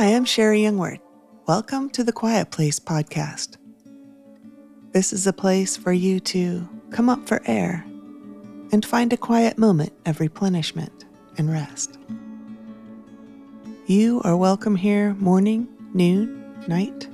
[0.00, 0.98] Hi, I'm Sherri Youngward.
[1.46, 3.58] Welcome to the Quiet Place podcast.
[4.92, 7.84] This is a place for you to come up for air
[8.72, 11.04] and find a quiet moment of replenishment
[11.36, 11.98] and rest.
[13.84, 17.06] You are welcome here morning, noon, night,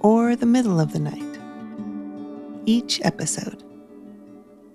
[0.00, 1.38] or the middle of the night.
[2.64, 3.62] Each episode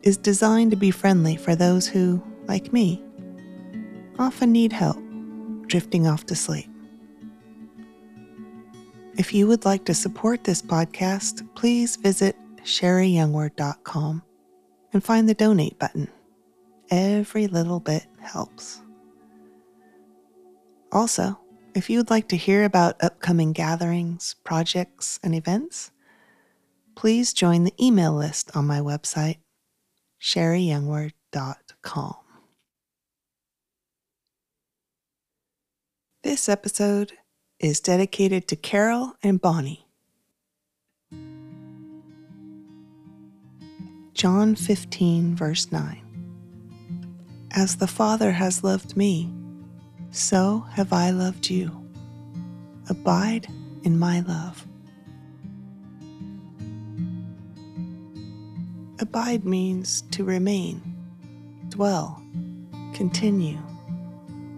[0.03, 3.03] is designed to be friendly for those who, like me,
[4.19, 4.99] often need help
[5.65, 6.69] drifting off to sleep.
[9.17, 14.21] If you would like to support this podcast, please visit sherriyoungward.com
[14.91, 16.09] and find the donate button.
[16.91, 18.81] Every little bit helps.
[20.91, 21.39] Also,
[21.75, 25.91] if you would like to hear about upcoming gatherings, projects, and events,
[26.95, 29.37] please join the email list on my website,
[30.21, 32.15] sherriyoungward.com.
[36.21, 37.13] This episode
[37.65, 39.87] is dedicated to Carol and Bonnie.
[44.13, 45.99] John 15, verse 9.
[47.51, 49.33] As the Father has loved me,
[50.11, 51.71] so have I loved you.
[52.87, 53.47] Abide
[53.83, 54.67] in my love.
[58.99, 60.81] Abide means to remain,
[61.69, 62.21] dwell,
[62.93, 63.57] continue,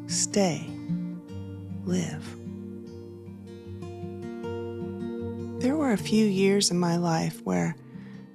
[0.07, 0.69] stay,
[1.85, 2.46] live.
[5.67, 7.75] There were a few years in my life where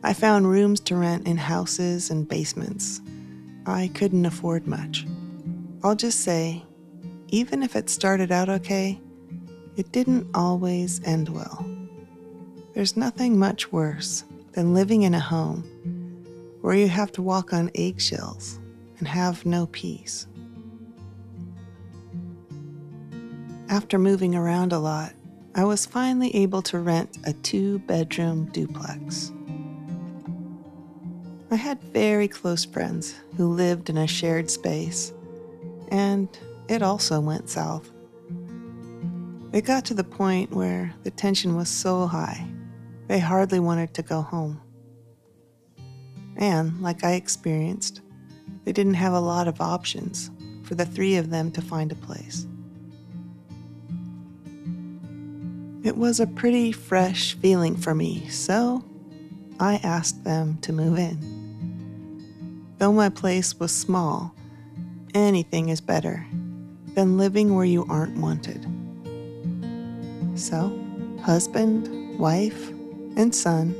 [0.04, 3.00] I found rooms to rent in houses and basements.
[3.64, 5.06] I couldn't afford much.
[5.82, 6.62] I'll just say,
[7.28, 9.00] even if it started out okay,
[9.76, 11.64] it didn't always end well.
[12.74, 15.62] There's nothing much worse than living in a home
[16.60, 18.60] where you have to walk on eggshells
[18.98, 20.26] and have no peace.
[23.70, 25.14] After moving around a lot,
[25.54, 29.30] I was finally able to rent a two bedroom duplex.
[31.50, 35.12] I had very close friends who lived in a shared space,
[35.88, 36.26] and
[36.68, 37.90] it also went south.
[39.52, 42.46] It got to the point where the tension was so high,
[43.08, 44.58] they hardly wanted to go home.
[46.38, 48.00] And, like I experienced,
[48.64, 50.30] they didn't have a lot of options
[50.62, 52.46] for the three of them to find a place.
[55.84, 58.84] It was a pretty fresh feeling for me, so
[59.58, 62.74] I asked them to move in.
[62.78, 64.34] Though my place was small,
[65.12, 66.24] anything is better
[66.94, 68.64] than living where you aren't wanted.
[70.34, 70.78] So,
[71.22, 72.68] husband, wife,
[73.16, 73.74] and son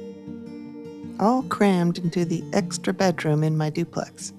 [1.21, 4.33] all crammed into the extra bedroom in my duplex.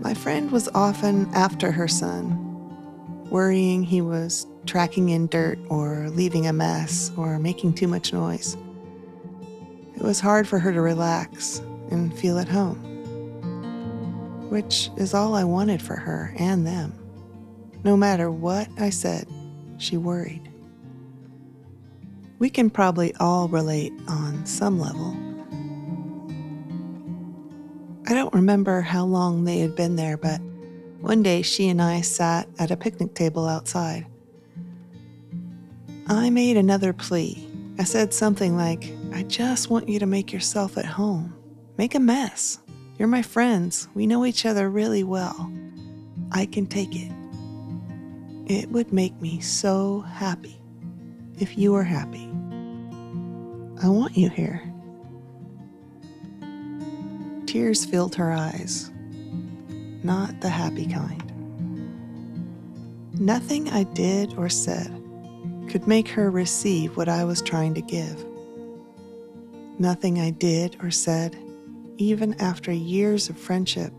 [0.00, 6.46] My friend was often after her son, worrying he was tracking in dirt or leaving
[6.46, 8.56] a mess or making too much noise.
[9.96, 11.58] It was hard for her to relax
[11.90, 12.78] and feel at home,
[14.48, 16.94] which is all I wanted for her and them.
[17.82, 19.26] No matter what I said,
[19.78, 20.48] she worried.
[22.38, 25.16] We can probably all relate on some level.
[28.06, 30.40] I don't remember how long they had been there, but
[31.00, 34.06] one day she and I sat at a picnic table outside.
[36.10, 37.46] I made another plea.
[37.78, 41.32] I said something like, I just want you to make yourself at home.
[41.78, 42.58] Make a mess.
[42.98, 43.86] You're my friends.
[43.94, 45.52] We know each other really well.
[46.32, 47.12] I can take it.
[48.46, 50.60] It would make me so happy
[51.38, 52.28] if you were happy.
[53.80, 54.64] I want you here.
[57.46, 58.90] Tears filled her eyes,
[60.02, 61.32] not the happy kind.
[63.12, 64.99] Nothing I did or said
[65.70, 68.26] could make her receive what I was trying to give.
[69.78, 71.38] Nothing I did or said,
[71.96, 73.92] even after years of friendship,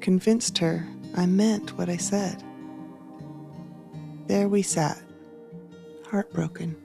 [0.00, 0.86] convinced her
[1.16, 2.42] I meant what I said.
[4.26, 5.00] There we sat,
[6.06, 6.76] heartbroken.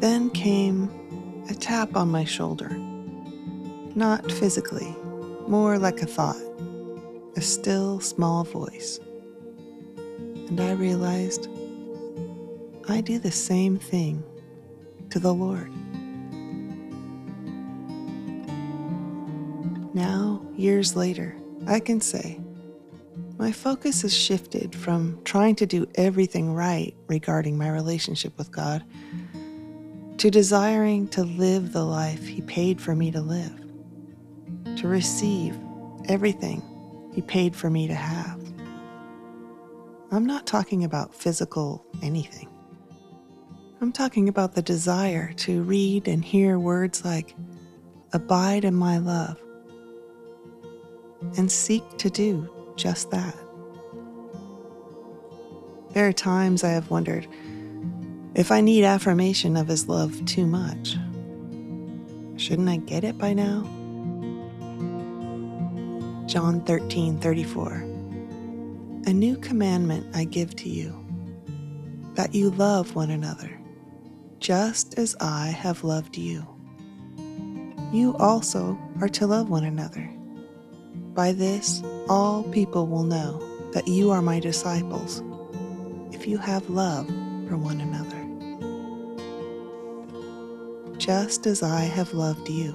[0.00, 0.90] Then came
[1.48, 2.68] a tap on my shoulder.
[3.94, 4.94] Not physically,
[5.48, 6.42] more like a thought,
[7.34, 9.00] a still small voice
[10.48, 11.48] and I realized
[12.88, 14.22] I do the same thing
[15.10, 15.72] to the Lord.
[19.94, 21.34] Now, years later,
[21.66, 22.40] I can say
[23.38, 28.84] my focus has shifted from trying to do everything right regarding my relationship with God
[30.18, 33.60] to desiring to live the life He paid for me to live,
[34.76, 35.58] to receive
[36.08, 36.62] everything
[37.14, 38.35] He paid for me to have.
[40.16, 42.48] I'm not talking about physical anything.
[43.82, 47.36] I'm talking about the desire to read and hear words like,
[48.14, 49.38] Abide in my love,
[51.36, 53.36] and seek to do just that.
[55.90, 57.26] There are times I have wondered
[58.34, 60.96] if I need affirmation of His love too much.
[62.40, 63.64] Shouldn't I get it by now?
[66.26, 67.95] John 13 34.
[69.06, 70.92] A new commandment I give to you,
[72.14, 73.56] that you love one another
[74.40, 76.44] just as I have loved you.
[77.92, 80.10] You also are to love one another.
[81.14, 83.40] By this, all people will know
[83.72, 85.22] that you are my disciples,
[86.12, 88.22] if you have love for one another.
[90.98, 92.74] Just as I have loved you.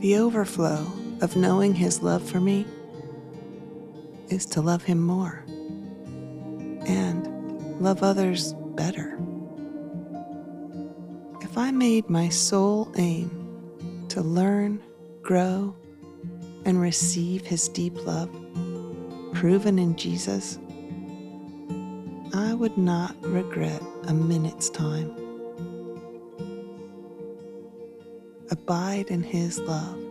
[0.00, 0.86] The overflow
[1.22, 2.66] of knowing His love for me
[4.28, 5.44] is to love Him more
[6.86, 7.26] and
[7.80, 9.18] love others better.
[11.40, 13.30] If I made my sole aim
[14.08, 14.82] to learn,
[15.22, 15.74] grow,
[16.64, 18.30] and receive His deep love,
[19.32, 20.58] proven in Jesus,
[22.34, 25.14] I would not regret a minute's time.
[28.50, 30.05] Abide in His love.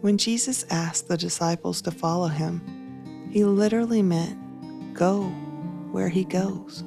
[0.00, 5.24] When Jesus asked the disciples to follow Him, He literally meant go
[5.92, 6.84] where He goes.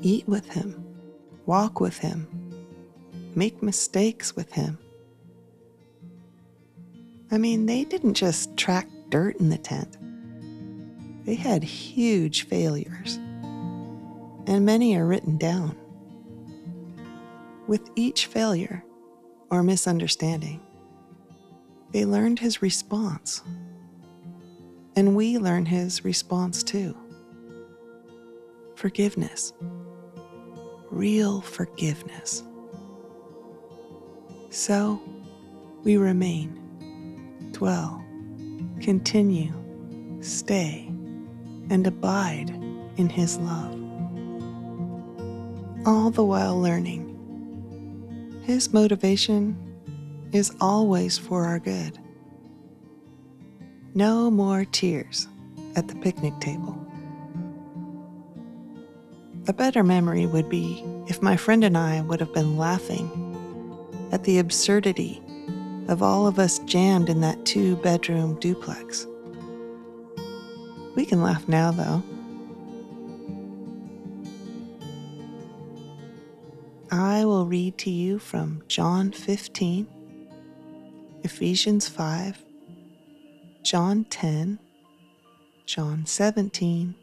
[0.00, 0.86] Eat with Him
[1.46, 2.26] walk with Him,
[3.34, 4.78] make mistakes with Him.
[7.30, 9.96] I mean, they didn't just track dirt in the tent,
[11.24, 13.16] they had huge failures,
[14.46, 15.76] and many are written down.
[17.66, 18.84] With each failure
[19.50, 20.60] or misunderstanding,
[21.92, 23.42] they learned his response.
[24.94, 26.96] And we learn his response too
[28.76, 29.52] forgiveness
[30.90, 32.42] real forgiveness.
[34.50, 35.00] So
[35.84, 38.02] we remain, dwell,
[38.80, 39.52] continue,
[40.20, 40.86] stay,
[41.68, 42.50] and abide
[42.96, 43.74] in His love.
[45.86, 47.02] All the while learning.
[48.44, 49.56] His motivation
[50.36, 51.98] is always for our good.
[53.94, 55.26] No more tears
[55.74, 56.78] at the picnic table.
[59.48, 63.10] A better memory would be if my friend and I would have been laughing
[64.12, 65.22] at the absurdity
[65.88, 69.06] of all of us jammed in that two bedroom duplex.
[70.94, 72.02] We can laugh now, though.
[76.90, 79.86] I will read to you from John 15,
[81.26, 82.40] Ephesians 5,
[83.64, 84.60] John 10,
[85.66, 86.94] John 17,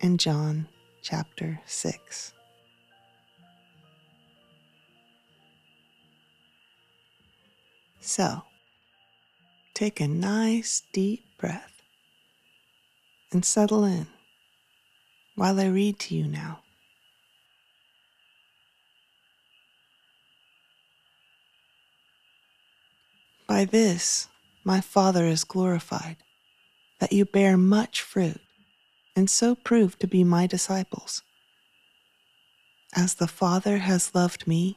[0.00, 0.66] and John
[1.02, 2.32] chapter 6.
[8.00, 8.42] So,
[9.72, 11.80] take a nice deep breath
[13.30, 14.08] and settle in
[15.36, 16.65] while I read to you now.
[23.56, 24.28] By this
[24.64, 26.18] my Father is glorified,
[27.00, 28.42] that you bear much fruit
[29.16, 31.22] and so prove to be my disciples.
[32.94, 34.76] As the Father has loved me,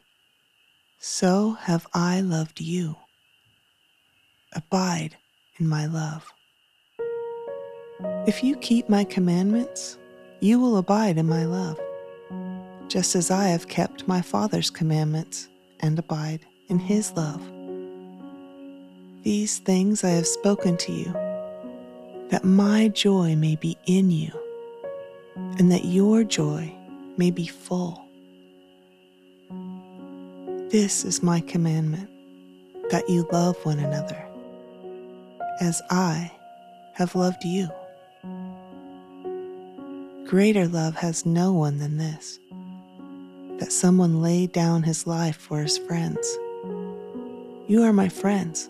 [0.98, 2.95] so have I loved you.
[4.53, 5.17] Abide
[5.59, 6.31] in my love.
[8.25, 9.98] If you keep my commandments,
[10.39, 11.77] you will abide in my love,
[12.88, 15.50] just as I have kept my Father's commandments
[15.81, 17.41] and abide in his love.
[19.23, 21.11] These things I have spoken to you
[22.29, 24.31] that my joy may be in you,
[25.57, 26.73] and that your joy
[27.17, 28.01] may be full.
[30.69, 32.09] This is my commandment
[32.91, 34.25] that you love one another,
[35.59, 36.31] as I
[36.93, 37.67] have loved you.
[40.27, 42.39] Greater love has no one than this
[43.59, 46.25] that someone lay down his life for his friends.
[47.67, 48.69] You are my friends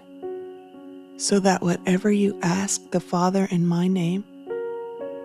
[1.21, 4.23] so that whatever you ask the Father in my name,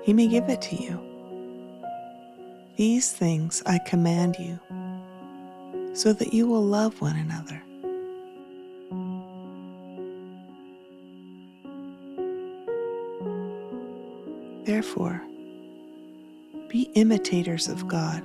[0.03, 1.01] he may give it to you.
[2.77, 4.61] These things I command you,
[5.95, 7.63] so that you will love one another.
[14.67, 15.23] Therefore,
[16.69, 18.23] be imitators of God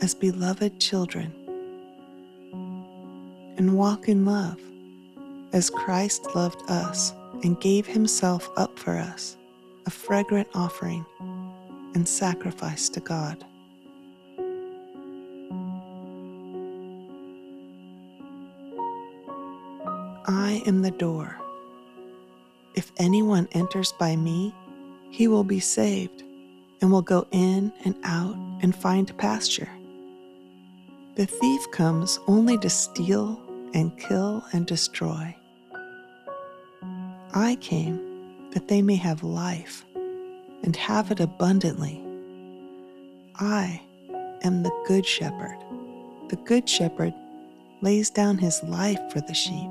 [0.00, 1.34] as beloved children
[3.58, 4.60] and walk in love
[5.52, 9.36] as Christ loved us and gave himself up for us,
[9.86, 11.04] a fragrant offering
[11.94, 13.44] and sacrifice to God.
[20.26, 21.36] I am the door.
[22.74, 24.54] If anyone enters by me,
[25.10, 26.22] he will be saved
[26.80, 29.68] and will go in and out and find pasture.
[31.16, 33.38] The thief comes only to steal
[33.74, 35.36] and kill and destroy.
[37.34, 39.86] I came that they may have life
[40.62, 42.04] and have it abundantly.
[43.36, 43.80] I
[44.42, 45.56] am the Good Shepherd.
[46.28, 47.14] The Good Shepherd
[47.80, 49.70] lays down his life for the sheep.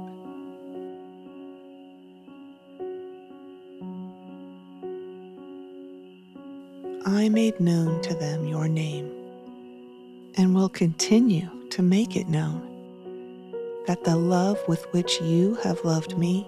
[7.06, 9.12] I made known to them your name
[10.36, 12.68] and will continue to make it known,
[13.86, 16.48] that the love with which you have loved me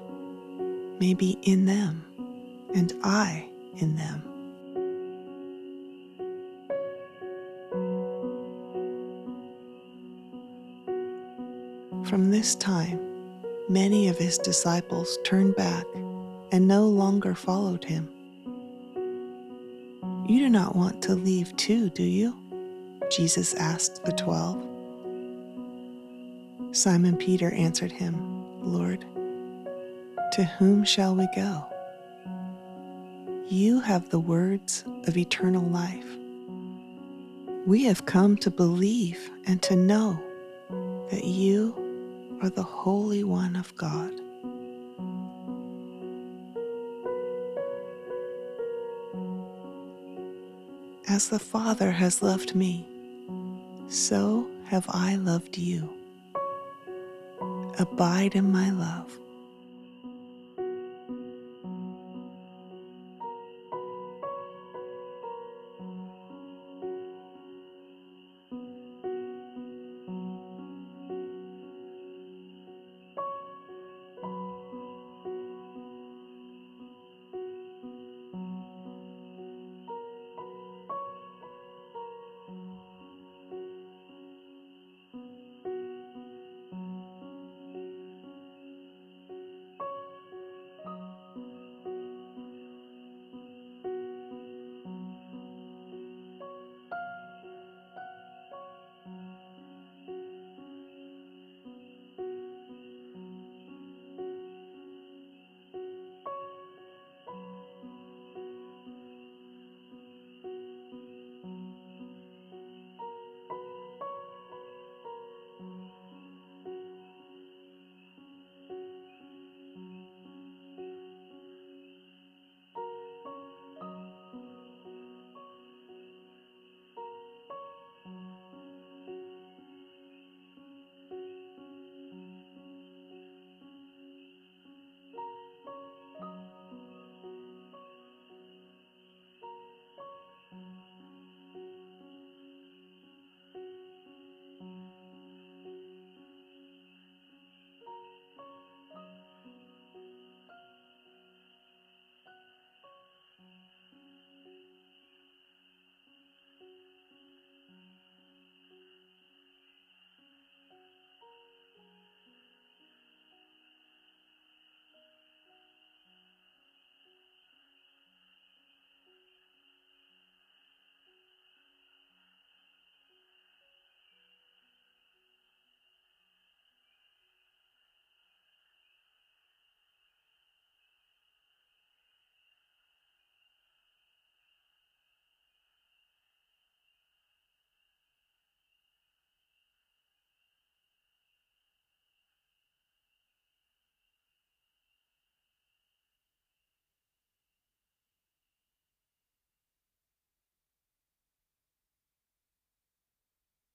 [1.03, 2.01] may be in them
[2.73, 4.23] and I in them.
[12.05, 13.01] From this time,
[13.67, 15.83] many of his disciples turned back
[16.53, 18.09] and no longer followed him.
[20.29, 22.33] You do not want to leave too, do you?
[23.11, 24.65] Jesus asked the twelve.
[26.73, 28.15] Simon Peter answered him,
[28.61, 29.05] Lord,
[30.33, 31.63] to whom shall we go?
[33.49, 36.07] You have the words of eternal life.
[37.67, 40.19] We have come to believe and to know
[41.11, 44.11] that you are the Holy One of God.
[51.07, 52.87] As the Father has loved me,
[53.87, 55.93] so have I loved you.
[57.77, 59.15] Abide in my love.